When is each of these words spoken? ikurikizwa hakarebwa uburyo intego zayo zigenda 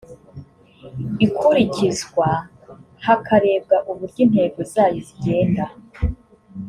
ikurikizwa 1.25 2.27
hakarebwa 3.05 3.77
uburyo 3.91 4.19
intego 4.25 4.59
zayo 4.73 4.99
zigenda 5.07 5.65